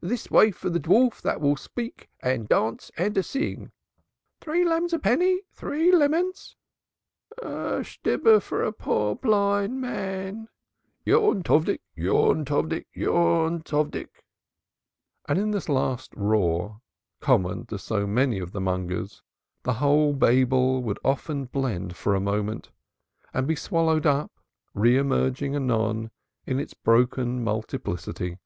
"This 0.00 0.32
way 0.32 0.50
for 0.50 0.68
the 0.68 0.80
dwarf 0.80 1.20
that 1.22 1.40
will 1.40 1.54
speak, 1.54 2.08
dance, 2.20 2.90
and 2.96 3.24
sing." 3.24 3.70
"Tree 4.40 4.64
lemons 4.68 4.92
a 4.92 4.98
penny. 4.98 5.42
Tree 5.56 5.92
lemons" 5.94 6.56
"A 7.40 7.84
Shtibbur 7.84 8.24
(penny) 8.32 8.40
for 8.40 8.64
a 8.64 8.72
poor 8.72 9.14
blind 9.14 9.80
man" 9.80 10.48
"Yontovdik! 11.06 11.78
Yontovdik! 11.96 12.86
Yontovdik! 12.96 12.96
Yontovdik!" 12.96 14.08
And 15.28 15.38
in 15.38 15.52
this 15.52 15.68
last 15.68 16.12
roar, 16.16 16.80
common 17.20 17.66
to 17.66 17.78
so 17.78 18.08
many 18.08 18.40
of 18.40 18.50
the 18.50 18.60
mongers, 18.60 19.22
the 19.62 19.74
whole 19.74 20.12
Babel 20.14 20.82
would 20.82 20.98
often 21.04 21.44
blend 21.44 21.94
for 21.94 22.16
a 22.16 22.20
moment 22.20 22.72
and 23.32 23.46
be 23.46 23.54
swallowed 23.54 24.04
up, 24.04 24.32
re 24.74 24.96
emerging 24.96 25.54
anon 25.54 26.10
in 26.44 26.58
its 26.58 26.74
broken 26.74 27.44
multiplicity. 27.44 28.38